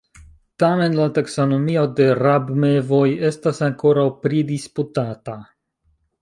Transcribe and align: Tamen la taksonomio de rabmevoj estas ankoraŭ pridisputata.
Tamen 0.61 0.93
la 0.99 1.03
taksonomio 1.17 1.83
de 1.99 2.07
rabmevoj 2.21 3.03
estas 3.29 3.61
ankoraŭ 3.69 4.07
pridisputata. 4.25 5.37